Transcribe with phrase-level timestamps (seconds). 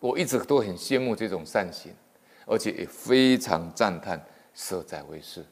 [0.00, 1.92] 我一直都很羡慕这种善行，
[2.46, 4.24] 而且也非常赞叹
[4.54, 5.44] 舍宅为师。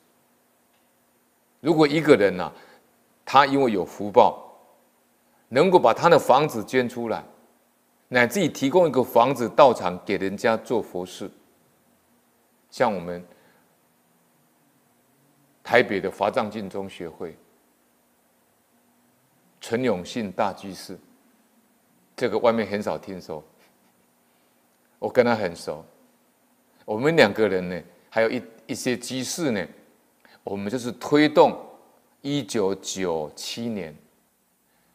[1.61, 2.53] 如果一个人呐、啊，
[3.25, 4.53] 他因为有福报，
[5.49, 7.25] 能够把他的房子捐出来，
[8.09, 11.29] 乃至于提供一个房子道场给人家做佛事，
[12.71, 13.25] 像我们
[15.65, 17.37] 台北的华藏净宗学会
[19.61, 20.97] 陈永信大居士，
[22.15, 23.43] 这个外面很少听说，
[25.07, 25.85] 我跟他很熟，
[26.85, 27.81] 我们两个人呢，
[28.11, 29.65] 还有一一些居士呢，
[30.43, 31.57] 我们就是推动
[32.23, 33.95] 一九九七年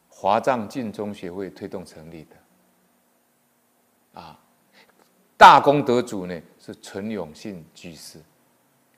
[0.10, 4.20] 华藏净宗学会推动成立的。
[4.20, 4.38] 啊，
[5.38, 8.20] 大功德主呢是陈永信居士，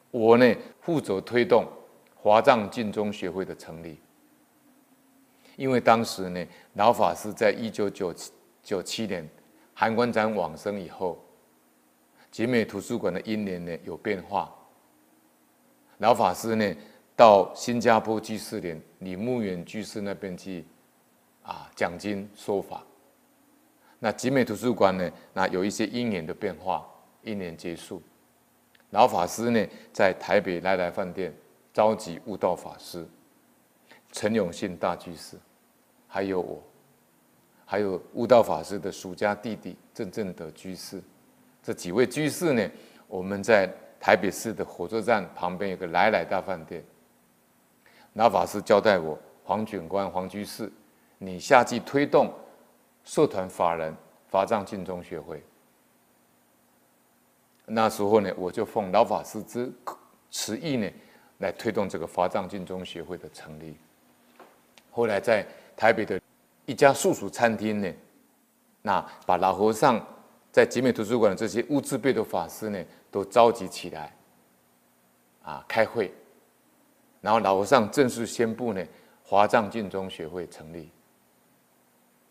[0.10, 1.64] 我呢负责推动
[2.16, 4.00] 华藏净宗学会的成立。
[5.58, 8.32] 因为当时呢，老法师在一九九七
[8.64, 9.30] 九七年
[9.74, 11.24] 韩观长往生以后，
[12.32, 14.54] 集美图书馆的英年呢有变化，
[15.98, 16.76] 老法师呢
[17.16, 20.66] 到新加坡居士连李牧远居士那边去
[21.42, 22.84] 啊讲经说法。
[24.00, 25.10] 那集美图书馆呢？
[25.34, 26.86] 那有一些因缘的变化，
[27.22, 28.02] 一年结束，
[28.90, 31.34] 老法师呢在台北来来饭店
[31.72, 33.08] 召集悟道法师、
[34.12, 35.38] 陈永信大居士，
[36.06, 36.62] 还有我，
[37.74, 41.02] 还有悟道法师的俗家弟弟郑正德居士，
[41.64, 42.70] 这几位居士呢，
[43.08, 43.68] 我们在
[44.00, 46.84] 台北市的火车站旁边有个来来大饭店，
[48.14, 50.72] 老法师交代我黄卷官黄居士，
[51.18, 52.32] 你下去推动。
[53.06, 53.92] 社团法人
[54.30, 55.44] 法藏净宗学会，
[57.66, 59.74] 那时候呢，我就奉老法师之
[60.30, 60.88] 旨意呢，
[61.40, 63.76] 来推动这个法藏净宗学会的成立。
[64.92, 65.44] 后来在
[65.76, 66.22] 台北的
[66.66, 67.94] 一家素食餐厅呢，
[68.82, 70.06] 那把老和尚
[70.52, 74.16] 在集美图书馆的这些乌兹别的法师呢，都召集起来，
[75.44, 76.14] 啊，开会，
[77.22, 78.84] 然后老和尚正式宣布呢，
[79.24, 80.90] 华藏净宗学会成立。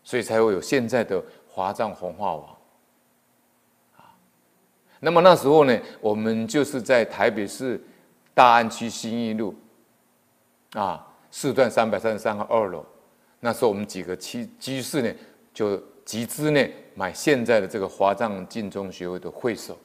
[0.05, 2.57] 所以才会有现在的华藏弘化网，
[3.95, 4.11] 啊，
[4.99, 7.81] 那么那时候呢，我们就是在台北市
[8.33, 9.55] 大安区新义路，
[10.73, 12.85] 啊，四段三百三十三号二楼，
[13.45, 15.13] 那时候我们几个居居士呢，
[15.53, 16.65] 就集资呢
[16.95, 19.77] 买现在的这个华藏净宗学会的会所，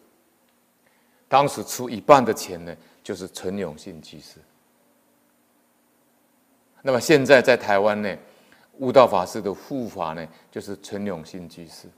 [1.26, 4.38] 当时出一半的钱呢，就是陈永信居士。
[6.82, 8.16] 那么现在在台湾呢，
[8.74, 11.88] 悟道法师的护法呢，就是陈永信居士。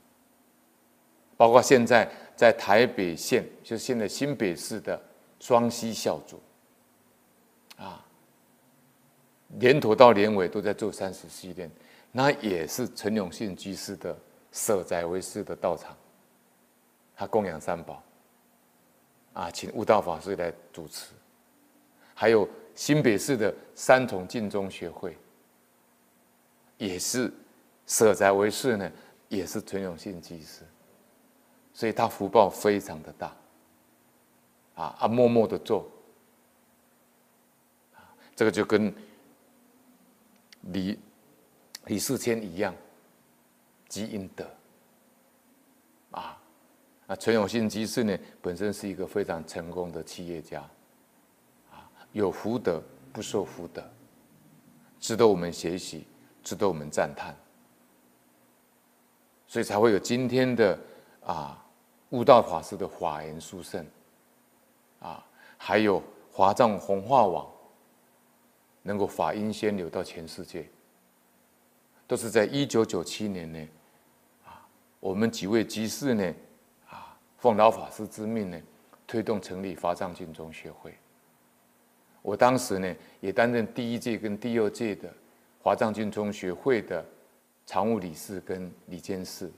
[1.37, 4.99] 包括现在在台北县，就是现在新北市的
[5.39, 6.41] 双溪小组，
[7.77, 8.03] 啊，
[9.59, 11.69] 年头到年尾都在做三十系列，
[12.11, 14.17] 那也是陈永信居士的
[14.51, 15.95] 舍宅为师的道场，
[17.15, 18.03] 他供养三宝，
[19.33, 21.13] 啊，请悟道法师来主持，
[22.13, 25.17] 还有新北市的三重净宗学会。
[26.77, 27.31] 也是
[27.85, 28.91] 舍宅为师呢，
[29.27, 30.63] 也是陈永信居士，
[31.75, 33.27] 所以他福报非常的大，
[34.73, 35.87] 啊啊，默默的做，
[38.35, 38.91] 这个就跟
[40.61, 40.99] 李
[41.85, 42.73] 李世谦一样，
[43.87, 44.45] 积阴德，
[46.11, 46.41] 啊，
[47.07, 50.61] 那陈永信居士呢，本身是一个非常成功的企业家，
[51.71, 53.83] 啊，有福德不受福德，
[54.99, 56.05] 值得我们学习。
[56.43, 57.35] 值得我们赞叹，
[59.45, 60.75] 所以才会有今天的
[61.23, 61.63] 啊
[62.09, 63.85] 悟道法师的法言殊胜，
[65.01, 65.23] 啊，
[65.55, 66.01] 还有
[66.31, 67.47] 华藏弘化网
[68.83, 70.65] 能够法音先流到全世界，
[72.07, 73.67] 都是在一九九七年呢，
[74.45, 74.67] 啊，
[74.99, 76.33] 我们几位居士呢，
[76.89, 78.61] 啊，奉老法师之命呢，
[79.05, 80.93] 推动成立华藏净宗学会，
[82.21, 85.13] 我当时呢也担任第一届跟第二届的。
[85.63, 87.05] 华藏净宗学会的
[87.67, 89.51] 常务理事跟理监事，